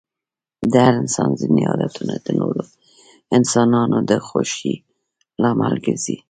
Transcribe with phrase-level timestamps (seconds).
[0.71, 2.63] د هر انسان ځيني عادتونه د نورو
[3.37, 4.75] انسانانو د خوښی
[5.41, 6.17] لامل ګرځي.